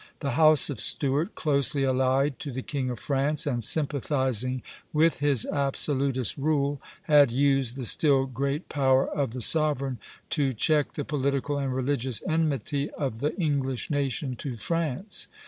The 0.21 0.31
House 0.31 0.71
of 0.71 0.79
Stuart, 0.79 1.35
closely 1.35 1.83
allied 1.83 2.39
to 2.39 2.51
the 2.51 2.63
King 2.63 2.89
of 2.89 2.97
France, 2.97 3.45
and 3.45 3.63
sympathizing 3.63 4.63
with 4.91 5.19
his 5.19 5.45
absolutist 5.45 6.37
rule, 6.39 6.81
had 7.03 7.29
used 7.29 7.75
the 7.75 7.85
still 7.85 8.25
great 8.25 8.67
power 8.67 9.07
of 9.07 9.29
the 9.29 9.43
sovereign 9.43 9.99
to 10.31 10.53
check 10.53 10.93
the 10.93 11.05
political 11.05 11.59
and 11.59 11.71
religious 11.71 12.23
enmity 12.27 12.89
of 12.97 13.19
the 13.19 13.35
English 13.37 13.91
nation 13.91 14.35
to 14.37 14.55
France. 14.55 15.27